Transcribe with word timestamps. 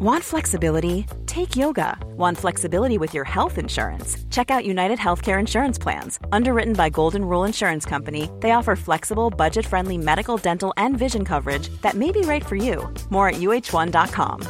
Want 0.00 0.22
flexibility? 0.22 1.06
Take 1.26 1.56
yoga. 1.56 1.98
Want 2.16 2.38
flexibility 2.38 2.98
with 2.98 3.14
your 3.14 3.24
health 3.24 3.58
insurance? 3.58 4.16
Check 4.30 4.48
out 4.48 4.64
United 4.64 4.98
Healthcare 4.98 5.40
Insurance 5.40 5.76
Plans. 5.76 6.20
Underwritten 6.30 6.74
by 6.74 6.88
Golden 6.88 7.24
Rule 7.24 7.46
Insurance 7.46 7.84
Company, 7.84 8.30
they 8.38 8.52
offer 8.52 8.76
flexible, 8.76 9.28
budget 9.28 9.66
friendly 9.66 9.98
medical, 9.98 10.36
dental, 10.36 10.72
and 10.76 10.96
vision 10.96 11.24
coverage 11.24 11.68
that 11.80 11.94
may 11.94 12.12
be 12.12 12.20
right 12.20 12.46
for 12.46 12.54
you. 12.54 12.88
More 13.10 13.28
at 13.28 13.40
uh1.com. 13.40 14.40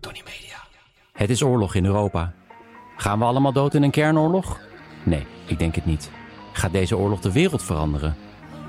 Tony 0.00 0.22
Media. 0.24 0.58
Het 1.12 1.30
is 1.30 1.42
oorlog 1.42 1.74
in 1.74 1.84
Europa. 1.84 2.32
Gaan 2.96 3.18
we 3.18 3.24
allemaal 3.24 3.52
dood 3.52 3.74
in 3.74 3.82
een 3.82 3.90
kernoorlog? 3.90 4.60
Nee, 5.04 5.26
ik 5.46 5.58
denk 5.58 5.74
het 5.74 5.86
niet. 5.86 6.10
Gaat 6.52 6.72
deze 6.72 6.96
oorlog 6.96 7.20
de 7.20 7.32
wereld 7.32 7.62
veranderen? 7.62 8.16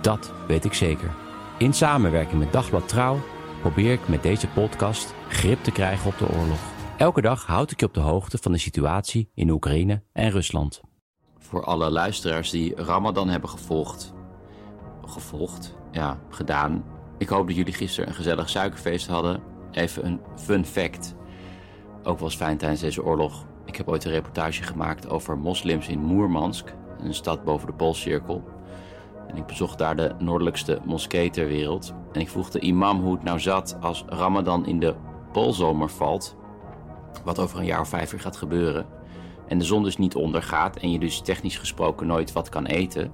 Dat 0.02 0.32
weet 0.48 0.66
ik 0.66 0.74
zeker. 0.74 1.25
In 1.58 1.74
samenwerking 1.74 2.40
met 2.40 2.54
Dagblad 2.54 2.88
Trouw 2.88 3.20
probeer 3.62 3.92
ik 3.92 4.08
met 4.08 4.24
deze 4.24 4.48
podcast 4.48 5.14
grip 5.28 5.64
te 5.64 5.72
krijgen 5.72 6.08
op 6.08 6.18
de 6.18 6.30
oorlog. 6.38 6.60
Elke 6.98 7.22
dag 7.22 7.46
houd 7.46 7.72
ik 7.72 7.80
je 7.80 7.86
op 7.86 7.94
de 7.94 8.00
hoogte 8.00 8.38
van 8.38 8.52
de 8.52 8.58
situatie 8.58 9.30
in 9.34 9.50
Oekraïne 9.50 10.04
en 10.14 10.32
Rusland. 10.32 10.82
Voor 11.38 11.64
alle 11.64 11.90
luisteraars 11.90 12.50
die 12.50 12.76
Ramadan 12.76 13.30
hebben 13.30 13.50
gevolgd, 13.50 14.14
gevolgd, 15.06 15.76
ja, 15.92 16.20
gedaan. 16.30 16.84
Ik 17.18 17.30
hoop 17.30 17.48
dat 17.48 17.56
jullie 17.56 17.74
gisteren 17.74 18.10
een 18.10 18.16
gezellig 18.16 18.50
suikerfeest 18.50 19.08
hadden. 19.08 19.42
Even 19.72 20.06
een 20.06 20.20
fun 20.36 20.66
fact. 20.66 21.16
Ook 22.04 22.20
was 22.20 22.36
fijn 22.36 22.58
tijdens 22.58 22.82
deze 22.82 23.04
oorlog. 23.04 23.46
Ik 23.66 23.76
heb 23.76 23.88
ooit 23.88 24.06
een 24.06 24.12
reportage 24.12 24.64
gemaakt 24.64 25.10
over 25.10 25.38
moslims 25.38 25.88
in 25.88 26.00
Moermansk, 26.00 26.74
een 27.00 27.14
stad 27.14 27.44
boven 27.44 27.68
de 27.68 27.74
Poolcirkel. 27.74 28.55
Ik 29.36 29.46
bezocht 29.46 29.78
daar 29.78 29.96
de 29.96 30.16
noordelijkste 30.20 30.80
moskee 30.86 31.30
ter 31.30 31.48
wereld. 31.48 31.94
En 32.12 32.22
ik 32.22 32.30
vroeg 32.30 32.50
de 32.50 32.60
imam 32.60 33.02
hoe 33.02 33.14
het 33.14 33.24
nou 33.24 33.40
zat 33.40 33.78
als 33.82 34.04
Ramadan 34.08 34.66
in 34.66 34.80
de 34.80 34.96
poolzomer 35.32 35.90
valt. 35.90 36.36
Wat 37.24 37.40
over 37.40 37.60
een 37.60 37.66
jaar 37.66 37.80
of 37.80 37.90
vijf 37.90 38.14
uur 38.14 38.20
gaat 38.20 38.38
gebeuren. 38.38 38.86
En 39.48 39.58
de 39.58 39.66
zon 39.66 39.84
dus 39.84 39.98
niet 39.98 40.16
ondergaat 40.16 40.78
en 40.78 40.92
je 40.92 41.00
dus 41.00 41.22
technisch 41.22 41.58
gesproken 41.58 42.08
nooit 42.08 42.32
wat 42.32 42.50
kan 42.50 42.66
eten. 42.66 43.14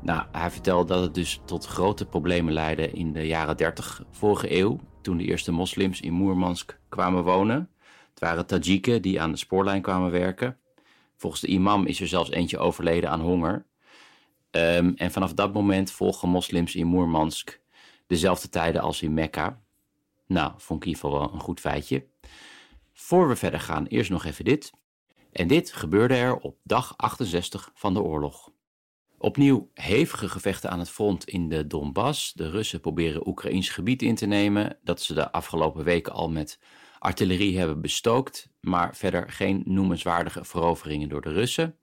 Nou, 0.00 0.22
hij 0.32 0.50
vertelde 0.50 0.94
dat 0.94 1.02
het 1.02 1.14
dus 1.14 1.40
tot 1.44 1.66
grote 1.66 2.06
problemen 2.06 2.52
leidde 2.52 2.90
in 2.90 3.12
de 3.12 3.26
jaren 3.26 3.56
30 3.56 4.02
vorige 4.10 4.58
eeuw. 4.58 4.80
Toen 5.00 5.16
de 5.16 5.24
eerste 5.24 5.52
moslims 5.52 6.00
in 6.00 6.12
Moermansk 6.12 6.78
kwamen 6.88 7.24
wonen. 7.24 7.70
Het 8.10 8.20
waren 8.20 8.46
Tajiken 8.46 9.02
die 9.02 9.20
aan 9.20 9.30
de 9.30 9.38
spoorlijn 9.38 9.82
kwamen 9.82 10.10
werken. 10.10 10.56
Volgens 11.16 11.42
de 11.42 11.48
imam 11.48 11.86
is 11.86 12.00
er 12.00 12.08
zelfs 12.08 12.30
eentje 12.30 12.58
overleden 12.58 13.10
aan 13.10 13.20
honger. 13.20 13.66
Um, 14.56 14.94
en 14.96 15.10
vanaf 15.10 15.34
dat 15.34 15.52
moment 15.52 15.90
volgen 15.90 16.28
moslims 16.28 16.74
in 16.74 16.86
Moermansk 16.86 17.60
dezelfde 18.06 18.48
tijden 18.48 18.82
als 18.82 19.02
in 19.02 19.14
Mekka. 19.14 19.62
Nou, 20.26 20.52
vond 20.56 20.80
ik 20.80 20.86
in 20.86 20.92
ieder 20.92 21.02
geval 21.02 21.18
wel 21.18 21.32
een 21.32 21.40
goed 21.40 21.60
feitje. 21.60 22.06
Voor 22.92 23.28
we 23.28 23.36
verder 23.36 23.60
gaan, 23.60 23.86
eerst 23.86 24.10
nog 24.10 24.24
even 24.24 24.44
dit. 24.44 24.72
En 25.32 25.46
dit 25.46 25.72
gebeurde 25.72 26.14
er 26.14 26.36
op 26.36 26.58
dag 26.62 26.94
68 26.96 27.70
van 27.74 27.94
de 27.94 28.02
oorlog. 28.02 28.50
Opnieuw 29.18 29.70
hevige 29.74 30.28
gevechten 30.28 30.70
aan 30.70 30.78
het 30.78 30.90
front 30.90 31.24
in 31.24 31.48
de 31.48 31.66
Donbass. 31.66 32.32
De 32.32 32.50
Russen 32.50 32.80
proberen 32.80 33.28
Oekraïns 33.28 33.68
gebied 33.68 34.02
in 34.02 34.14
te 34.14 34.26
nemen, 34.26 34.78
dat 34.82 35.02
ze 35.02 35.14
de 35.14 35.32
afgelopen 35.32 35.84
weken 35.84 36.12
al 36.12 36.30
met 36.30 36.58
artillerie 36.98 37.58
hebben 37.58 37.80
bestookt, 37.80 38.48
maar 38.60 38.96
verder 38.96 39.30
geen 39.30 39.62
noemenswaardige 39.64 40.44
veroveringen 40.44 41.08
door 41.08 41.22
de 41.22 41.32
Russen. 41.32 41.78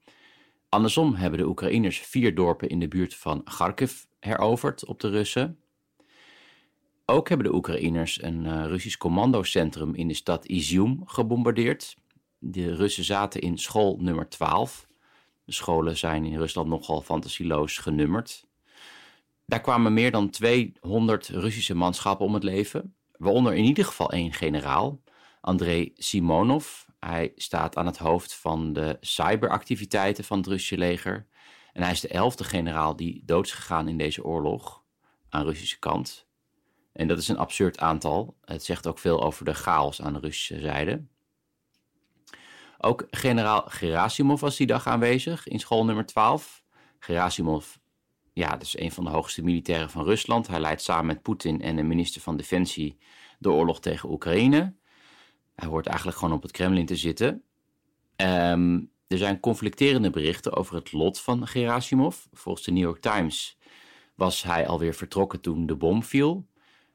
Andersom 0.70 1.14
hebben 1.14 1.40
de 1.40 1.48
Oekraïners 1.48 2.00
vier 2.00 2.36
dorpen 2.36 2.70
in 2.70 2.80
de 2.80 2.88
buurt 2.88 3.16
van 3.16 3.44
Kharkiv 3.44 4.04
heroverd 4.20 4.86
op 4.86 5.00
de 5.00 5.10
Russen. 5.10 5.60
Ook 7.06 7.30
hebben 7.30 7.48
de 7.48 7.54
Oekraïners 7.54 8.22
een 8.22 8.46
uh, 8.46 8.66
Russisch 8.66 8.98
commandocentrum 8.98 9.96
in 9.96 10.08
de 10.08 10.14
stad 10.14 10.46
Izium 10.46 11.02
gebombardeerd. 11.06 11.96
De 12.38 12.76
Russen 12.76 13.04
zaten 13.04 13.42
in 13.42 13.58
school 13.58 13.98
nummer 14.00 14.30
12. 14.30 14.88
De 15.46 15.52
scholen 15.52 15.98
zijn 15.98 16.26
in 16.26 16.38
Rusland 16.38 16.70
nogal 16.70 17.02
fantasieloos 17.02 17.78
genummerd. 17.78 18.48
Daar 19.46 19.62
kwamen 19.62 19.94
meer 19.94 20.12
dan 20.12 20.30
200 20.30 21.28
Russische 21.28 21.76
manschappen 21.76 22.26
om 22.26 22.34
het 22.34 22.44
leven, 22.44 22.96
waaronder 23.18 23.54
in 23.56 23.64
ieder 23.64 23.86
geval 23.86 24.12
één 24.12 24.34
generaal, 24.34 25.00
Andrei 25.42 25.92
Simonov, 25.96 26.68
hij 27.00 27.32
staat 27.36 27.76
aan 27.76 27.86
het 27.86 27.98
hoofd 27.98 28.36
van 28.36 28.74
de 28.74 28.98
cyberactiviteiten 29.00 30.24
van 30.24 30.38
het 30.38 30.48
Russische 30.48 30.78
leger. 30.78 31.28
En 31.74 31.82
hij 31.82 31.92
is 31.92 32.02
de 32.02 32.08
elfde 32.08 32.44
generaal 32.44 32.96
die 32.96 33.22
dood 33.26 33.46
is 33.46 33.52
gegaan 33.52 33.88
in 33.88 33.98
deze 33.98 34.24
oorlog 34.24 34.84
aan 35.30 35.42
de 35.42 35.48
Russische 35.48 35.80
kant. 35.80 36.28
En 36.94 37.08
dat 37.08 37.18
is 37.18 37.28
een 37.28 37.38
absurd 37.38 37.80
aantal. 37.80 38.38
Het 38.46 38.64
zegt 38.64 38.88
ook 38.88 39.00
veel 39.00 39.24
over 39.24 39.46
de 39.46 39.54
chaos 39.54 40.02
aan 40.02 40.14
de 40.14 40.20
Russische 40.20 40.60
zijde. 40.60 41.06
Ook 42.78 43.08
generaal 43.10 43.64
Gerasimov 43.68 44.42
was 44.42 44.58
die 44.58 44.68
dag 44.68 44.88
aanwezig 44.88 45.48
in 45.48 45.60
school 45.60 45.86
nummer 45.86 46.06
12. 46.06 46.64
Gerasimov, 47.00 47.76
ja, 48.34 48.50
dat 48.50 48.62
is 48.62 48.78
een 48.78 48.92
van 48.92 49.04
de 49.04 49.10
hoogste 49.10 49.44
militairen 49.44 49.90
van 49.90 50.04
Rusland. 50.04 50.48
Hij 50.48 50.60
leidt 50.60 50.82
samen 50.82 51.06
met 51.06 51.22
Poetin 51.22 51.62
en 51.62 51.76
de 51.76 51.84
minister 51.84 52.22
van 52.22 52.38
Defensie 52.38 52.98
de 53.40 53.52
oorlog 53.52 53.80
tegen 53.80 54.10
Oekraïne. 54.10 54.76
Hij 55.60 55.68
hoort 55.68 55.88
eigenlijk 55.88 56.18
gewoon 56.18 56.36
op 56.36 56.42
het 56.42 56.52
Kremlin 56.52 56.86
te 56.86 56.96
zitten. 56.96 57.44
Ehm, 58.16 58.82
er 59.08 59.18
zijn 59.18 59.40
conflicterende 59.40 60.10
berichten 60.10 60.54
over 60.54 60.76
het 60.76 60.92
lot 60.92 61.20
van 61.20 61.48
Gerasimov. 61.48 62.18
Volgens 62.34 62.66
de 62.66 62.72
New 62.72 62.84
York 62.84 63.02
Times 63.02 63.58
was 64.16 64.44
hij 64.44 64.68
alweer 64.68 64.94
vertrokken 64.94 65.42
toen 65.42 65.66
de 65.66 65.76
bom 65.76 66.04
viel. 66.04 66.48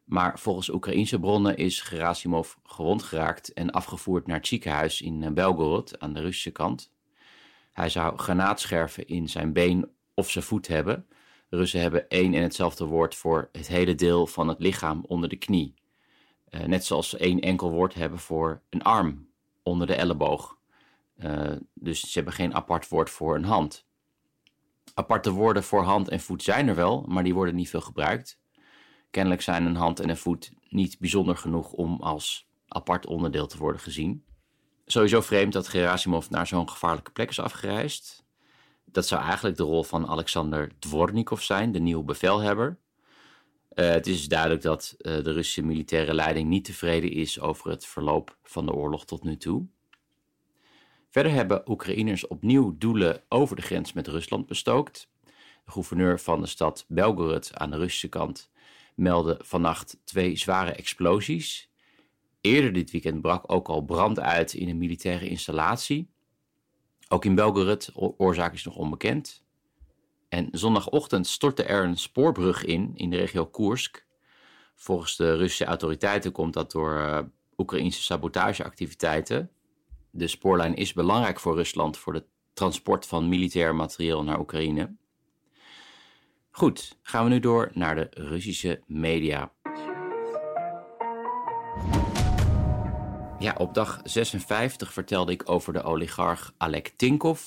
Maar 0.05 0.39
volgens 0.39 0.69
Oekraïense 0.69 1.21
bronnen 1.21 1.57
is 1.57 1.81
Gerasimov 1.81 2.55
gewond 2.65 3.03
geraakt 3.03 3.53
en 3.53 3.71
afgevoerd 3.71 4.27
naar 4.27 4.37
het 4.37 4.47
ziekenhuis 4.47 5.01
in 5.01 5.35
Belgorod 5.35 6.01
aan 6.01 6.13
de 6.13 6.21
Russische 6.21 6.51
kant. 6.51 6.93
Hij 7.73 7.89
zou 7.89 8.19
granaatscherven 8.19 9.07
in 9.07 9.29
zijn 9.29 9.53
been 9.53 9.91
of 10.15 10.31
zijn 10.31 10.45
voet 10.45 10.67
hebben. 10.67 11.07
Russen 11.49 11.81
hebben 11.81 12.09
één 12.09 12.35
en 12.35 12.43
hetzelfde 12.43 12.85
woord 12.85 13.15
voor 13.15 13.49
het 13.53 13.67
hele 13.67 13.95
deel 13.95 14.27
van 14.27 14.49
het 14.49 14.61
lichaam 14.61 15.05
onder 15.07 15.29
de 15.29 15.37
knie. 15.37 15.75
Uh, 16.55 16.65
net 16.65 16.85
zoals 16.85 17.17
één 17.17 17.41
enkel 17.41 17.71
woord 17.71 17.95
hebben 17.95 18.19
voor 18.19 18.63
een 18.71 18.83
arm 18.83 19.29
onder 19.63 19.87
de 19.87 19.95
elleboog. 19.95 20.59
Uh, 21.17 21.53
dus 21.75 22.01
ze 22.01 22.11
hebben 22.13 22.33
geen 22.33 22.55
apart 22.55 22.89
woord 22.89 23.11
voor 23.11 23.35
een 23.35 23.45
hand. 23.45 23.87
Aparte 24.95 25.31
woorden 25.31 25.65
voor 25.65 25.83
hand 25.83 26.09
en 26.09 26.21
voet 26.21 26.43
zijn 26.43 26.69
er 26.69 26.75
wel, 26.75 27.05
maar 27.09 27.25
die 27.25 27.35
worden 27.35 27.55
niet 27.55 27.71
veel 27.71 27.81
gebruikt. 27.81 28.41
Kennelijk 29.11 29.43
zijn 29.43 29.67
een 29.67 29.77
hand 29.77 30.01
en 30.01 30.09
een 30.09 30.17
voet 30.17 30.53
niet 30.69 30.99
bijzonder 30.99 31.37
genoeg 31.37 31.73
om 31.73 32.01
als 32.01 32.49
apart 32.69 33.07
onderdeel 33.07 33.47
te 33.47 33.59
worden 33.59 33.81
gezien. 33.81 34.25
Sowieso 34.87 35.21
vreemd 35.21 35.53
dat 35.53 35.69
Gerasimov 35.69 36.29
naar 36.29 36.47
zo'n 36.47 36.71
gevaarlijke 36.71 37.11
plek 37.11 37.31
is 37.31 37.41
afgereisd. 37.41 38.25
Dat 38.85 39.07
zou 39.07 39.23
eigenlijk 39.23 39.57
de 39.57 39.63
rol 39.63 39.83
van 39.83 40.07
Alexander 40.07 40.73
Dvornikov 40.79 41.41
zijn, 41.41 41.73
de 41.73 41.79
nieuwe 41.79 42.05
bevelhebber. 42.05 42.79
Uh, 43.75 43.89
het 43.89 44.07
is 44.07 44.29
duidelijk 44.29 44.63
dat 44.63 44.95
uh, 44.99 45.13
de 45.13 45.33
Russische 45.33 45.63
militaire 45.63 46.15
leiding 46.15 46.49
niet 46.49 46.65
tevreden 46.65 47.11
is 47.11 47.41
over 47.41 47.71
het 47.71 47.87
verloop 47.87 48.39
van 48.43 48.67
de 48.67 48.73
oorlog 48.73 49.05
tot 49.05 49.25
nu 49.25 49.37
toe. 49.37 49.67
Verder 51.11 51.33
hebben 51.33 51.71
Oekraïners 51.71 52.27
opnieuw 52.27 52.79
doelen 52.79 53.23
over 53.29 53.57
de 53.57 53.63
grens 53.63 53.93
met 53.93 54.07
Rusland 54.07 54.47
bestookt. 54.47 55.09
De 55.65 55.71
gouverneur 55.71 56.21
van 56.21 56.41
de 56.41 56.47
stad 56.47 56.85
Belgorod 56.89 57.59
aan 57.59 57.71
de 57.71 57.77
Russische 57.77 58.09
kant 58.09 58.51
meldde 58.95 59.39
vannacht 59.43 59.99
twee 60.05 60.37
zware 60.37 60.71
explosies. 60.71 61.71
Eerder 62.41 62.73
dit 62.73 62.91
weekend 62.91 63.21
brak 63.21 63.53
ook 63.53 63.69
al 63.69 63.85
brand 63.85 64.21
uit 64.21 64.55
in 64.55 64.69
een 64.69 64.79
militaire 64.79 65.29
installatie. 65.29 66.11
Ook 67.09 67.25
in 67.25 67.35
Belgorod, 67.35 67.91
oorzaak 67.95 68.53
is 68.55 68.65
nog 68.65 68.77
onbekend. 68.77 69.44
En 70.35 70.49
zondagochtend 70.53 71.27
stortte 71.27 71.63
er 71.63 71.85
een 71.85 71.97
spoorbrug 71.97 72.65
in, 72.65 72.93
in 72.95 73.11
de 73.11 73.17
regio 73.17 73.47
Koersk. 73.47 74.07
Volgens 74.75 75.17
de 75.17 75.37
Russische 75.37 75.65
autoriteiten 75.65 76.33
komt 76.33 76.53
dat 76.53 76.71
door 76.71 76.97
uh, 76.97 77.19
Oekraïnse 77.57 78.03
sabotageactiviteiten. 78.03 79.51
De 80.11 80.29
spoorlijn 80.29 80.75
is 80.75 80.93
belangrijk 80.93 81.41
voor 81.41 81.55
Rusland 81.55 81.97
voor 81.97 82.15
het 82.15 82.25
transport 82.53 83.07
van 83.07 83.29
militair 83.29 83.75
materieel 83.75 84.25
naar 84.25 84.39
Oekraïne. 84.39 84.95
Goed, 86.51 86.99
gaan 87.03 87.25
we 87.25 87.31
nu 87.31 87.41
door 87.41 87.71
naar 87.73 87.95
de 87.95 88.07
Russische 88.11 88.83
media. 88.87 89.53
Ja, 93.39 93.55
op 93.59 93.75
dag 93.75 94.01
56 94.05 94.93
vertelde 94.93 95.33
ik 95.33 95.51
over 95.51 95.73
de 95.73 95.83
oligarch 95.83 96.53
Alek 96.57 96.93
Tinkov 96.97 97.41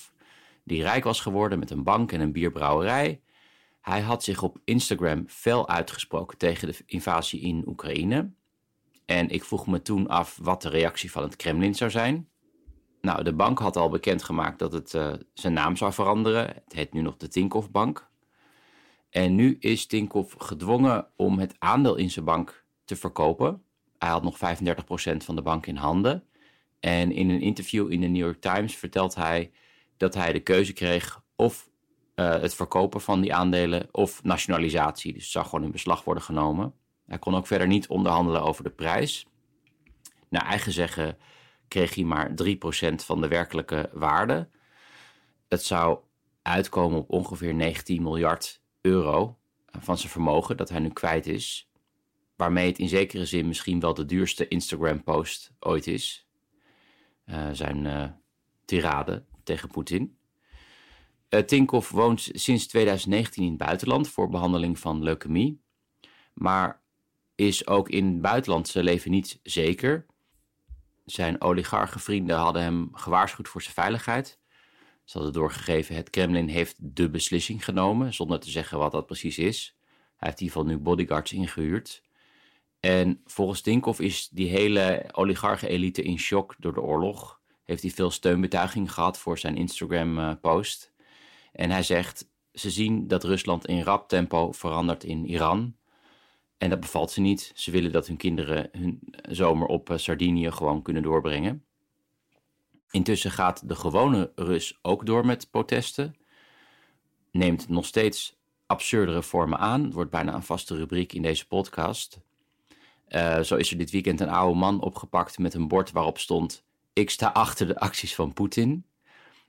die 0.68 0.82
rijk 0.82 1.04
was 1.04 1.22
geworden 1.22 1.60
met 1.60 1.70
een 1.70 1.84
bank 1.84 2.12
en 2.12 2.22
een 2.22 2.32
bierbrouwerij. 2.32 3.22
Hij 3.82 4.02
had 4.02 4.24
zich 4.24 4.44
op 4.44 4.58
Instagram 4.64 5.24
fel 5.28 5.70
uitgesproken 5.70 6.38
tegen 6.38 6.68
de 6.68 6.78
invasie 6.86 7.42
in 7.42 7.64
Oekraïne. 7.68 8.32
En 9.06 9.30
ik 9.30 9.44
vroeg 9.44 9.68
me 9.68 9.82
toen 9.82 10.08
af 10.08 10.40
wat 10.42 10.62
de 10.62 10.70
reactie 10.70 11.12
van 11.12 11.24
het 11.24 11.36
Kremlin 11.36 11.76
zou 11.76 11.92
zijn. 11.92 12.30
Nou, 13.02 13.24
de 13.24 13.34
bank 13.34 13.60
had 13.60 13.76
al 13.76 13.90
bekendgemaakt 13.90 14.60
dat 14.60 14.74
het 14.74 14.94
uh, 14.94 15.14
zijn 15.34 15.54
naam 15.54 15.76
zou 15.76 15.94
veranderen. 15.94 16.48
Het 16.48 16.74
heet 16.74 16.94
nu 16.94 17.02
nog 17.02 17.18
de 17.18 17.28
Tinkoff 17.28 17.72
Bank. 17.72 18.10
En 19.10 19.36
nu 19.36 19.58
is 19.60 19.86
Tinkoff 19.86 20.36
gedwongen 20.38 21.08
om 21.16 21.40
het 21.40 21.56
aandeel 21.60 21.96
in 21.96 22.10
zijn 22.10 22.26
bank 22.26 22.66
te 22.86 22.96
verkopen. 22.96 23.64
Hij 23.98 24.10
had 24.10 24.24
nog 24.24 24.38
35% 24.38 24.40
van 25.18 25.36
de 25.36 25.42
bank 25.42 25.66
in 25.66 25.76
handen. 25.76 26.24
En 26.80 27.12
in 27.12 27.30
een 27.30 27.42
interview 27.42 27.92
in 27.92 28.02
de 28.02 28.08
New 28.08 28.24
York 28.24 28.42
Times 28.42 28.76
vertelt 28.76 29.16
hij 29.16 29.52
dat 29.98 30.14
hij 30.14 30.34
de 30.34 30.40
keuze 30.40 30.74
kreeg 30.74 31.22
of 31.36 31.70
uh, 32.16 32.40
het 32.40 32.56
verkopen 32.56 33.02
van 33.02 33.22
die 33.22 33.34
aandelen 33.34 33.88
of 33.92 34.24
nationalisatie. 34.24 35.14
Dus 35.14 35.24
het 35.24 35.32
zou 35.32 35.46
gewoon 35.46 35.64
in 35.64 35.72
beslag 35.72 36.04
worden 36.04 36.24
genomen. 36.24 36.74
Hij 37.08 37.20
kon 37.20 37.36
ook 37.36 37.48
verder 37.48 37.68
niet 37.68 37.88
onderhandelen 37.88 38.42
over 38.42 38.64
de 38.64 38.70
prijs. 38.70 39.26
Naar 40.30 40.46
eigen 40.46 40.72
zeggen 40.72 41.18
kreeg 41.68 41.96
hij 41.96 42.04
maar 42.04 42.30
3% 42.30 42.96
van 42.96 43.22
de 43.22 43.28
werkelijke 43.28 43.90
waarde. 43.94 44.50
Het 45.48 45.64
zou 45.64 46.00
uitkomen 46.42 47.00
op 47.00 47.12
ongeveer 47.12 47.54
19 47.54 48.04
miljard 48.04 48.62
euro 48.82 49.38
van 49.80 49.98
zijn 49.98 50.12
vermogen 50.12 50.58
dat 50.58 50.70
hij 50.70 50.80
nu 50.80 50.90
kwijt 50.90 51.28
is. 51.28 51.70
Waarmee 52.36 52.68
het 52.68 52.80
in 52.80 52.90
zekere 52.90 53.26
zin 53.26 53.48
misschien 53.48 53.80
wel 53.80 53.94
de 53.94 54.06
duurste 54.06 54.48
Instagram-post 54.48 55.52
ooit 55.60 55.88
is. 55.88 56.28
Uh, 57.26 57.50
zijn 57.52 57.86
uh, 57.86 58.04
tirade 58.66 59.26
tegen 59.48 59.70
Poetin. 59.70 60.18
Uh, 61.30 61.70
woont 61.90 62.30
sinds 62.32 62.68
2019 62.68 63.44
in 63.44 63.50
het 63.50 63.58
buitenland 63.58 64.10
voor 64.10 64.30
behandeling 64.30 64.80
van 64.80 65.04
leukemie. 65.04 65.62
Maar 66.34 66.82
is 67.36 67.68
ook 67.68 67.90
in 67.90 68.06
het 68.06 68.22
buitenland 68.22 68.68
zijn 68.68 68.84
leven 68.84 69.12
niet 69.12 69.40
zeker. 69.44 70.06
Zijn 71.06 71.42
oligarchenvrienden 71.42 72.38
hadden 72.38 72.62
hem 72.62 72.90
gewaarschuwd 72.92 73.48
voor 73.48 73.62
zijn 73.62 73.74
veiligheid. 73.74 74.40
Ze 75.04 75.18
hadden 75.18 75.34
doorgegeven, 75.34 75.96
het 75.96 76.10
Kremlin 76.10 76.48
heeft 76.48 76.76
de 76.80 77.10
beslissing 77.10 77.64
genomen, 77.64 78.14
zonder 78.14 78.40
te 78.40 78.50
zeggen 78.50 78.78
wat 78.78 78.92
dat 78.92 79.06
precies 79.06 79.38
is. 79.38 79.78
Hij 80.18 80.28
heeft 80.28 80.40
in 80.40 80.46
ieder 80.46 80.62
geval 80.62 80.76
nu 80.76 80.84
bodyguards 80.84 81.34
ingehuurd. 81.34 82.04
En 82.80 83.22
volgens 83.26 83.62
Tinkoff 83.62 84.00
is 84.00 84.30
die 84.30 84.50
hele 84.50 85.10
oligarchen-elite 85.12 86.02
in 86.02 86.20
shock 86.20 86.56
door 86.58 86.74
de 86.74 86.82
oorlog. 86.82 87.37
Heeft 87.68 87.82
hij 87.82 87.92
veel 87.92 88.12
steunbetuiging 88.12 88.92
gehad 88.92 89.18
voor 89.18 89.38
zijn 89.38 89.56
Instagram-post. 89.56 90.92
En 91.52 91.72
hij 91.72 91.84
zegt, 91.84 92.30
ze 92.54 92.70
zien 92.70 93.08
dat 93.08 93.24
Rusland 93.24 93.68
in 93.68 93.82
rap 93.82 94.10
tempo 94.10 94.52
verandert 94.52 95.04
in 95.04 95.26
Iran. 95.26 95.76
En 96.58 96.70
dat 96.70 96.80
bevalt 96.80 97.12
ze 97.12 97.22
niet. 97.22 97.52
Ze 97.56 97.72
willen 97.72 97.92
dat 97.92 98.08
hun 98.08 98.18
kinderen 98.18 98.70
hun 98.72 99.00
zomer 99.30 99.68
op 99.68 99.90
eh, 99.90 99.98
Sardinië 99.98 100.52
gewoon 100.52 100.82
kunnen 100.82 101.04
doorbrengen. 101.04 101.66
Intussen 102.90 103.32
gaat 103.32 103.70
de 103.70 103.76
gewone 103.76 104.32
Rus 104.36 104.80
ook 104.82 105.06
door 105.06 105.26
met 105.26 105.50
protesten. 105.52 106.16
Neemt 107.32 107.70
nog 107.70 107.86
steeds 107.86 108.38
absurdere 108.66 109.24
vormen 109.24 109.60
aan. 109.60 109.84
Het 109.84 109.94
wordt 109.94 110.12
bijna 110.12 110.34
een 110.34 110.44
vaste 110.44 110.76
rubriek 110.76 111.14
in 111.14 111.22
deze 111.22 111.48
podcast. 111.48 112.20
Uh, 113.10 113.40
zo 113.40 113.56
is 113.56 113.72
er 113.72 113.78
dit 113.78 113.92
weekend 113.92 114.20
een 114.20 114.30
oude 114.30 114.60
man 114.60 114.82
opgepakt 114.82 115.38
met 115.38 115.54
een 115.54 115.68
bord 115.68 115.92
waarop 115.92 116.18
stond: 116.18 116.66
Ik 116.98 117.10
sta 117.10 117.28
achter 117.28 117.68
de 117.68 117.80
acties 117.80 118.16
van 118.16 118.34
Poetin. 118.34 118.86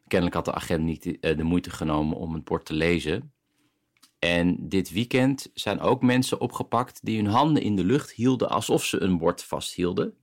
Kennelijk 0.06 0.36
had 0.36 0.44
de 0.44 0.54
agent 0.54 0.84
niet 0.84 1.02
de, 1.02 1.18
uh, 1.20 1.36
de 1.36 1.42
moeite 1.42 1.70
genomen 1.70 2.16
om 2.16 2.34
het 2.34 2.44
bord 2.44 2.64
te 2.64 2.74
lezen. 2.74 3.32
En 4.18 4.68
dit 4.68 4.90
weekend 4.90 5.50
zijn 5.54 5.80
ook 5.80 6.02
mensen 6.02 6.40
opgepakt 6.40 7.00
die 7.02 7.16
hun 7.16 7.32
handen 7.32 7.62
in 7.62 7.76
de 7.76 7.84
lucht 7.84 8.10
hielden 8.10 8.50
alsof 8.50 8.84
ze 8.84 9.00
een 9.02 9.18
bord 9.18 9.44
vasthielden. 9.44 10.14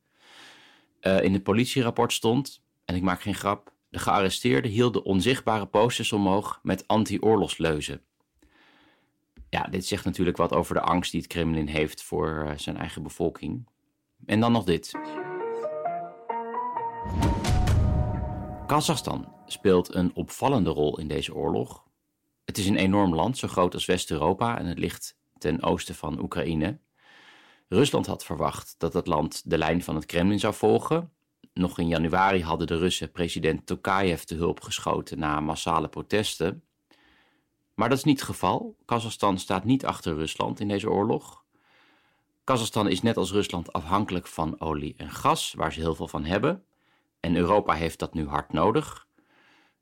Uh, 1.02 1.24
in 1.24 1.34
het 1.34 1.44
politierapport 1.44 2.14
stond: 2.14 2.62
en 2.86 2.96
ik 2.96 3.02
maak 3.02 3.22
geen 3.22 3.36
grap, 3.36 3.74
de 3.90 4.00
gearresteerden 4.00 4.72
hielden 4.72 5.04
onzichtbare 5.04 5.66
posters 5.66 6.12
omhoog 6.12 6.60
met 6.64 6.88
anti-oorlogsleuzen. 6.88 8.02
Ja, 9.50 9.64
dit 9.64 9.86
zegt 9.86 10.06
natuurlijk 10.06 10.38
wat 10.38 10.54
over 10.54 10.74
de 10.74 10.82
angst 10.82 11.12
die 11.12 11.22
het 11.22 11.30
Kremlin 11.30 11.68
heeft 11.68 12.04
voor 12.04 12.44
uh, 12.46 12.52
zijn 12.56 12.78
eigen 12.78 13.04
bevolking. 13.04 13.68
En 14.26 14.40
dan 14.40 14.52
nog 14.52 14.64
dit. 14.64 14.94
Kazachstan 18.68 19.34
speelt 19.46 19.96
een 19.96 20.16
opvallende 20.16 20.70
rol 20.70 21.00
in 21.00 21.08
deze 21.08 21.36
oorlog. 21.36 21.84
Het 22.46 22.58
is 22.58 22.68
een 22.68 22.76
enorm 22.76 23.16
land, 23.16 23.38
zo 23.38 23.48
groot 23.48 23.74
als 23.74 23.86
West-Europa 23.86 24.58
en 24.58 24.66
het 24.66 24.80
ligt 24.80 25.18
ten 25.38 25.64
oosten 25.64 25.96
van 25.96 26.20
Oekraïne. 26.20 26.80
Rusland 27.68 28.06
had 28.06 28.26
verwacht 28.26 28.76
dat 28.78 28.94
het 28.94 29.08
land 29.08 29.50
de 29.50 29.58
lijn 29.58 29.84
van 29.84 29.96
het 29.96 30.06
Kremlin 30.06 30.40
zou 30.40 30.54
volgen, 30.54 31.12
nog 31.54 31.80
in 31.80 31.88
januari 31.88 32.44
hadden 32.44 32.68
de 32.68 32.78
Russen 32.78 33.12
president 33.12 33.66
Tokayev 33.66 34.22
te 34.22 34.36
hulp 34.36 34.62
geschoten 34.62 35.20
na 35.20 35.40
massale 35.40 35.88
protesten. 35.88 36.64
Maar 37.74 37.90
dat 37.90 37.98
is 37.98 38.04
niet 38.04 38.20
het 38.20 38.30
geval. 38.30 38.76
Kazachstan 38.86 39.38
staat 39.38 39.64
niet 39.64 39.86
achter 39.86 40.16
Rusland 40.16 40.60
in 40.60 40.68
deze 40.68 40.90
oorlog. 40.90 41.44
Kazachstan 42.44 42.88
is 42.88 43.02
net 43.02 43.18
als 43.18 43.32
Rusland 43.32 43.74
afhankelijk 43.74 44.28
van 44.28 44.60
olie 44.60 44.94
en 44.98 45.12
gas, 45.12 45.54
waar 45.58 45.74
ze 45.74 45.80
heel 45.80 45.96
veel 45.96 46.08
van 46.08 46.26
hebben. 46.26 46.64
En 47.26 47.36
Europa 47.36 47.74
heeft 47.74 48.00
dat 48.00 48.14
nu 48.14 48.28
hard 48.28 48.54
nodig. 48.54 49.08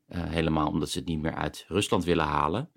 Uh, 0.08 0.24
helemaal 0.24 0.68
omdat 0.68 0.90
ze 0.90 0.98
het 0.98 1.08
niet 1.08 1.22
meer 1.22 1.36
uit 1.36 1.66
Rusland 1.68 2.04
willen 2.04 2.26
halen. 2.26 2.70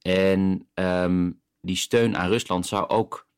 En 0.00 0.68
um, 0.74 1.40
die 1.60 1.76
steun 1.76 2.16
aan 2.16 2.28
Rusland 2.28 2.66
zou 2.66 2.88
ook 2.88 3.28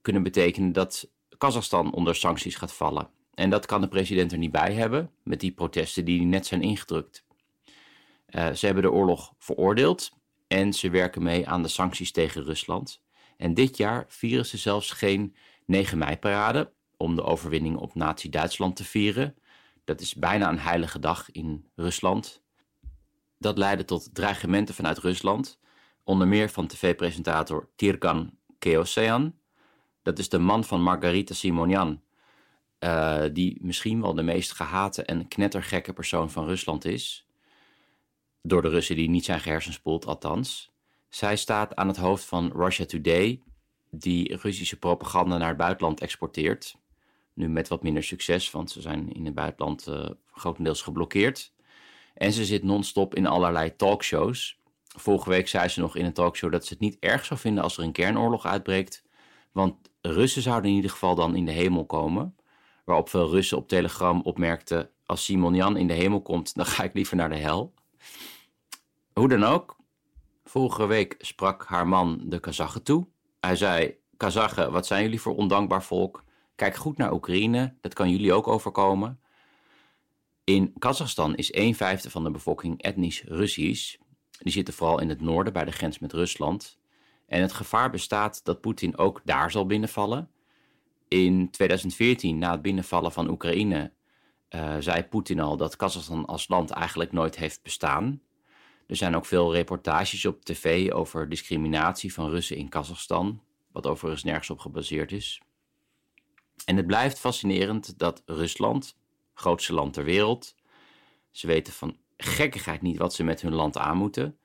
kunnen 0.00 0.22
betekenen 0.22 0.72
dat 0.72 1.10
Kazachstan 1.38 1.92
onder 1.92 2.14
sancties 2.14 2.56
gaat 2.56 2.72
vallen. 2.72 3.10
En 3.34 3.50
dat 3.50 3.66
kan 3.66 3.80
de 3.80 3.88
president 3.88 4.32
er 4.32 4.38
niet 4.38 4.50
bij 4.50 4.72
hebben 4.72 5.10
met 5.22 5.40
die 5.40 5.52
protesten 5.52 6.04
die 6.04 6.22
net 6.22 6.46
zijn 6.46 6.62
ingedrukt. 6.62 7.24
Uh, 8.28 8.52
ze 8.52 8.66
hebben 8.66 8.82
de 8.82 8.92
oorlog 8.92 9.34
veroordeeld 9.38 10.12
en 10.46 10.72
ze 10.72 10.90
werken 10.90 11.22
mee 11.22 11.48
aan 11.48 11.62
de 11.62 11.68
sancties 11.68 12.12
tegen 12.12 12.44
Rusland. 12.44 13.02
En 13.36 13.54
dit 13.54 13.76
jaar 13.76 14.04
vieren 14.08 14.46
ze 14.46 14.56
zelfs 14.56 14.90
geen 14.90 15.34
9 15.66 15.98
mei-parade 15.98 16.72
om 16.96 17.16
de 17.16 17.22
overwinning 17.22 17.76
op 17.76 17.94
Nazi-Duitsland 17.94 18.76
te 18.76 18.84
vieren. 18.84 19.34
Dat 19.90 20.00
is 20.00 20.14
bijna 20.14 20.48
een 20.48 20.58
heilige 20.58 20.98
dag 20.98 21.30
in 21.30 21.66
Rusland. 21.74 22.42
Dat 23.38 23.58
leidde 23.58 23.84
tot 23.84 24.14
dreigementen 24.14 24.74
vanuit 24.74 24.98
Rusland, 24.98 25.58
onder 26.04 26.28
meer 26.28 26.48
van 26.48 26.66
tv-presentator 26.66 27.68
Tirkan 27.76 28.36
Keosean. 28.58 29.34
Dat 30.02 30.18
is 30.18 30.28
de 30.28 30.38
man 30.38 30.64
van 30.64 30.82
Margarita 30.82 31.34
Simonian, 31.34 32.02
uh, 32.80 33.22
die 33.32 33.58
misschien 33.60 34.00
wel 34.00 34.14
de 34.14 34.22
meest 34.22 34.52
gehate 34.52 35.02
en 35.02 35.28
knettergekke 35.28 35.92
persoon 35.92 36.30
van 36.30 36.46
Rusland 36.46 36.84
is. 36.84 37.26
Door 38.42 38.62
de 38.62 38.68
Russen 38.68 38.96
die 38.96 39.08
niet 39.08 39.24
zijn 39.24 39.40
gehersenspoeld, 39.40 40.06
althans. 40.06 40.70
Zij 41.08 41.36
staat 41.36 41.76
aan 41.76 41.88
het 41.88 41.96
hoofd 41.96 42.24
van 42.24 42.52
Russia 42.54 42.84
Today, 42.84 43.42
die 43.90 44.36
Russische 44.36 44.78
propaganda 44.78 45.36
naar 45.36 45.48
het 45.48 45.56
buitenland 45.56 46.00
exporteert. 46.00 46.79
Nu 47.40 47.48
met 47.48 47.68
wat 47.68 47.82
minder 47.82 48.02
succes, 48.02 48.50
want 48.50 48.70
ze 48.70 48.80
zijn 48.80 49.12
in 49.12 49.24
het 49.24 49.34
buitenland 49.34 49.88
uh, 49.88 50.08
grotendeels 50.32 50.82
geblokkeerd. 50.82 51.52
En 52.14 52.32
ze 52.32 52.44
zit 52.44 52.62
non-stop 52.62 53.14
in 53.14 53.26
allerlei 53.26 53.76
talkshows. 53.76 54.58
Vorige 54.96 55.28
week 55.28 55.48
zei 55.48 55.68
ze 55.68 55.80
nog 55.80 55.96
in 55.96 56.04
een 56.04 56.12
talkshow 56.12 56.52
dat 56.52 56.66
ze 56.66 56.72
het 56.72 56.82
niet 56.82 56.96
erg 56.98 57.24
zou 57.24 57.40
vinden 57.40 57.62
als 57.62 57.76
er 57.76 57.84
een 57.84 57.92
kernoorlog 57.92 58.46
uitbreekt. 58.46 59.04
Want 59.52 59.90
Russen 60.00 60.42
zouden 60.42 60.70
in 60.70 60.76
ieder 60.76 60.90
geval 60.90 61.14
dan 61.14 61.36
in 61.36 61.44
de 61.44 61.52
hemel 61.52 61.86
komen. 61.86 62.36
Waarop 62.84 63.08
veel 63.08 63.30
Russen 63.30 63.56
op 63.56 63.68
Telegram 63.68 64.20
opmerkten: 64.22 64.90
als 65.06 65.24
Simon 65.24 65.54
Jan 65.54 65.76
in 65.76 65.86
de 65.86 65.94
hemel 65.94 66.22
komt, 66.22 66.54
dan 66.54 66.66
ga 66.66 66.82
ik 66.82 66.94
liever 66.94 67.16
naar 67.16 67.28
de 67.28 67.36
hel. 67.36 67.74
Hoe 69.12 69.28
dan 69.28 69.44
ook, 69.44 69.76
vorige 70.44 70.86
week 70.86 71.14
sprak 71.18 71.64
haar 71.64 71.88
man 71.88 72.20
de 72.24 72.40
Kazachen 72.40 72.82
toe. 72.82 73.06
Hij 73.40 73.56
zei: 73.56 73.96
Kazachen, 74.16 74.72
wat 74.72 74.86
zijn 74.86 75.02
jullie 75.02 75.20
voor 75.20 75.36
ondankbaar 75.36 75.82
volk? 75.82 76.24
Kijk 76.60 76.76
goed 76.76 76.96
naar 76.96 77.12
Oekraïne, 77.12 77.74
dat 77.80 77.94
kan 77.94 78.10
jullie 78.10 78.32
ook 78.32 78.48
overkomen. 78.48 79.20
In 80.44 80.72
Kazachstan 80.78 81.34
is 81.34 81.54
een 81.54 81.74
vijfde 81.74 82.10
van 82.10 82.24
de 82.24 82.30
bevolking 82.30 82.82
etnisch 82.82 83.22
Russisch. 83.22 83.96
Die 84.38 84.52
zitten 84.52 84.74
vooral 84.74 85.00
in 85.00 85.08
het 85.08 85.20
noorden 85.20 85.52
bij 85.52 85.64
de 85.64 85.70
grens 85.72 85.98
met 85.98 86.12
Rusland. 86.12 86.78
En 87.26 87.42
het 87.42 87.52
gevaar 87.52 87.90
bestaat 87.90 88.44
dat 88.44 88.60
Poetin 88.60 88.98
ook 88.98 89.20
daar 89.24 89.50
zal 89.50 89.66
binnenvallen. 89.66 90.30
In 91.08 91.50
2014, 91.50 92.38
na 92.38 92.50
het 92.50 92.62
binnenvallen 92.62 93.12
van 93.12 93.30
Oekraïne, 93.30 93.92
uh, 94.50 94.76
zei 94.78 95.02
Poetin 95.04 95.40
al 95.40 95.56
dat 95.56 95.76
Kazachstan 95.76 96.26
als 96.26 96.48
land 96.48 96.70
eigenlijk 96.70 97.12
nooit 97.12 97.36
heeft 97.36 97.62
bestaan. 97.62 98.22
Er 98.86 98.96
zijn 98.96 99.16
ook 99.16 99.26
veel 99.26 99.54
reportages 99.54 100.26
op 100.26 100.44
tv 100.44 100.90
over 100.90 101.28
discriminatie 101.28 102.12
van 102.12 102.30
Russen 102.30 102.56
in 102.56 102.68
Kazachstan, 102.68 103.42
wat 103.72 103.86
overigens 103.86 104.24
nergens 104.24 104.50
op 104.50 104.58
gebaseerd 104.58 105.12
is. 105.12 105.40
En 106.64 106.76
het 106.76 106.86
blijft 106.86 107.18
fascinerend 107.18 107.98
dat 107.98 108.22
Rusland, 108.26 108.96
grootste 109.34 109.74
land 109.74 109.92
ter 109.92 110.04
wereld, 110.04 110.54
ze 111.30 111.46
weten 111.46 111.72
van 111.72 111.96
gekkigheid 112.16 112.82
niet 112.82 112.98
wat 112.98 113.14
ze 113.14 113.22
met 113.22 113.40
hun 113.40 113.54
land 113.54 113.76
aan 113.76 113.96
moeten. 113.96 114.38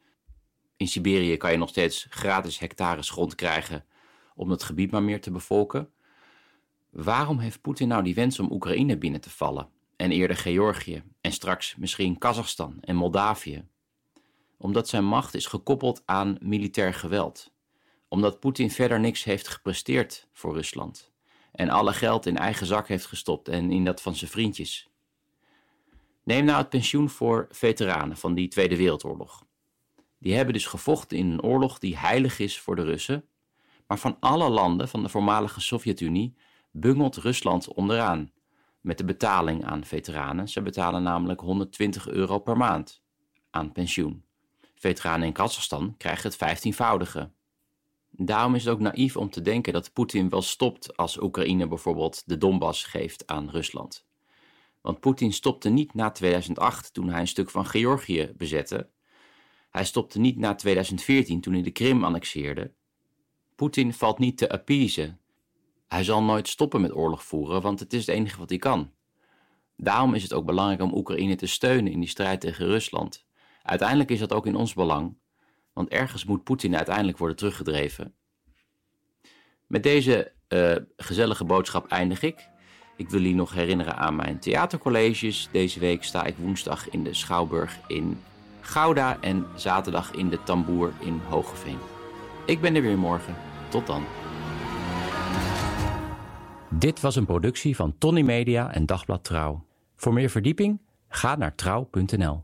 In 0.78 0.88
Siberië 0.88 1.38
kan 1.38 1.52
je 1.52 1.58
nog 1.58 1.70
steeds 1.70 2.08
gratis 2.10 2.60
hectares 2.60 3.10
grond 3.10 3.36
krijgen 3.36 3.86
om 4.36 4.50
het 4.50 4.64
gebied 4.64 4.92
maar 4.92 5.04
meer 5.04 5.22
te 5.22 5.32
bevolken. 5.32 5.90
Waarom 6.90 7.40
heeft 7.40 7.62
Poetin 7.62 7.88
nou 7.88 8.04
die 8.04 8.16
wens 8.16 8.40
om 8.40 8.52
Oekraïne 8.52 8.98
binnen 8.98 9.22
te 9.22 9.30
vallen? 9.30 9.70
En 9.96 10.12
eerder 10.12 10.38
Georgië 10.38 11.04
en 11.22 11.32
straks 11.32 11.76
misschien 11.76 12.18
Kazachstan 12.18 12.78
en 12.82 12.96
Moldavië? 12.96 13.68
Omdat 14.58 14.88
zijn 14.88 15.06
macht 15.06 15.34
is 15.34 15.46
gekoppeld 15.46 16.02
aan 16.06 16.38
militair 16.40 16.94
geweld. 16.94 17.54
omdat 18.08 18.40
Poetin 18.40 18.72
verder 18.72 19.00
niks 19.00 19.24
heeft 19.24 19.48
gepresteerd 19.48 20.28
voor 20.32 20.54
Rusland 20.54 21.15
en 21.56 21.70
alle 21.70 21.94
geld 21.94 22.26
in 22.26 22.38
eigen 22.38 22.66
zak 22.66 22.88
heeft 22.88 23.06
gestopt 23.06 23.48
en 23.48 23.72
in 23.72 23.86
dat 23.86 24.02
van 24.02 24.16
zijn 24.16 24.32
vriendjes. 24.32 24.90
Neem 26.24 26.46
nou 26.46 26.58
het 26.58 26.70
pensioen 26.70 27.10
voor 27.10 27.48
veteranen 27.50 28.18
van 28.18 28.34
die 28.34 28.48
Tweede 28.48 28.78
Wereldoorlog. 28.78 29.46
Die 30.18 30.36
hebben 30.36 30.54
dus 30.54 30.66
gevochten 30.66 31.18
in 31.18 31.32
een 31.32 31.44
oorlog 31.44 31.80
die 31.80 31.98
heilig 31.98 32.40
is 32.40 32.60
voor 32.60 32.76
de 32.76 32.84
Russen, 32.84 33.26
maar 33.88 34.00
van 34.00 34.18
alle 34.20 34.50
landen 34.50 34.90
van 34.90 35.04
de 35.04 35.10
voormalige 35.10 35.62
Sovjet-Unie 35.62 36.36
bungelt 36.72 37.16
Rusland 37.16 37.74
onderaan 37.74 38.32
met 38.82 38.98
de 38.98 39.06
betaling 39.06 39.66
aan 39.66 39.86
veteranen. 39.86 40.50
Ze 40.50 40.62
betalen 40.62 41.04
namelijk 41.04 41.40
120 41.40 42.08
euro 42.08 42.40
per 42.40 42.58
maand 42.58 43.02
aan 43.50 43.72
pensioen. 43.72 44.26
Veteranen 44.76 45.28
in 45.28 45.34
Kazachstan 45.34 45.96
krijgen 45.98 46.24
het 46.24 46.36
vijftienvoudige. 46.36 47.32
Daarom 48.18 48.56
is 48.56 48.64
het 48.64 48.74
ook 48.74 48.80
naïef 48.80 49.18
om 49.18 49.30
te 49.30 49.42
denken 49.42 49.74
dat 49.74 49.94
Poetin 49.94 50.30
wel 50.30 50.42
stopt 50.42 50.98
als 50.98 51.22
Oekraïne 51.22 51.68
bijvoorbeeld 51.68 52.24
de 52.26 52.38
Donbass 52.38 52.84
geeft 52.84 53.28
aan 53.28 53.50
Rusland. 53.50 54.06
Want 54.82 55.00
Poetin 55.00 55.34
stopte 55.34 55.70
niet 55.70 55.94
na 55.94 56.12
2008 56.12 56.94
toen 56.94 57.10
hij 57.10 57.20
een 57.20 57.28
stuk 57.28 57.50
van 57.50 57.66
Georgië 57.66 58.34
bezette. 58.38 58.90
Hij 59.70 59.86
stopte 59.86 60.20
niet 60.20 60.38
na 60.38 60.56
2014 60.56 61.42
toen 61.42 61.54
hij 61.54 61.62
de 61.62 61.72
Krim 61.72 62.04
annexeerde. 62.04 62.74
Poetin 63.56 63.94
valt 63.94 64.20
niet 64.20 64.38
te 64.38 64.50
appeasen. 64.50 65.20
Hij 65.88 66.04
zal 66.04 66.24
nooit 66.24 66.48
stoppen 66.48 66.82
met 66.82 66.96
oorlog 66.96 67.24
voeren, 67.24 67.62
want 67.62 67.80
het 67.80 67.94
is 67.94 68.06
het 68.06 68.16
enige 68.16 68.40
wat 68.40 68.50
hij 68.50 68.58
kan. 68.58 68.92
Daarom 69.78 70.14
is 70.14 70.24
het 70.24 70.34
ook 70.34 70.46
belangrijk 70.46 70.82
om 70.82 70.94
Oekraïne 70.94 71.36
te 71.36 71.48
steunen 71.48 71.92
in 71.92 72.00
die 72.00 72.10
strijd 72.10 72.42
tegen 72.42 72.66
Rusland. 72.66 73.26
Uiteindelijk 73.62 74.10
is 74.10 74.20
dat 74.20 74.34
ook 74.34 74.46
in 74.46 74.56
ons 74.56 74.74
belang, 74.74 75.18
want 75.76 75.90
ergens 75.90 76.26
moet 76.26 76.44
Poetin 76.44 76.76
uiteindelijk 76.76 77.18
worden 77.18 77.38
teruggedreven. 77.38 78.14
Met 79.68 79.84
deze 79.84 80.32
uh, 80.50 80.76
gezellige 80.98 81.46
boodschap 81.46 81.88
eindig 81.88 82.22
ik. 82.22 82.50
Ik 82.96 83.10
wil 83.10 83.20
jullie 83.20 83.36
nog 83.36 83.54
herinneren 83.54 83.96
aan 83.96 84.16
mijn 84.16 84.40
theatercolleges. 84.40 85.50
Deze 85.52 85.80
week 85.80 86.04
sta 86.04 86.24
ik 86.24 86.38
woensdag 86.38 86.90
in 86.90 87.04
de 87.04 87.14
Schouwburg 87.14 87.80
in 87.88 88.22
Gouda 88.62 89.18
en 89.22 89.46
zaterdag 89.56 90.12
in 90.12 90.30
de 90.30 90.44
Tamboer 90.44 90.94
in 91.00 91.22
Hogeveen. 91.30 91.78
Ik 92.46 92.62
ben 92.62 92.76
er 92.76 92.82
weer 92.82 92.98
morgen. 92.98 93.36
Tot 93.70 93.88
dan. 93.88 94.04
Dit 96.70 97.02
was 97.02 97.16
een 97.16 97.26
productie 97.26 97.76
van 97.76 97.98
Tony 97.98 98.22
Media 98.22 98.74
en 98.74 98.86
Dagblad 98.86 99.24
Trouw. 99.24 99.66
Voor 99.96 100.14
meer 100.14 100.30
verdieping 100.30 100.82
ga 101.08 101.36
naar 101.36 101.56
trouw.nl. 101.56 102.44